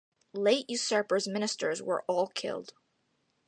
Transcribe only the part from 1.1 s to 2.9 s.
Ministers were all killed.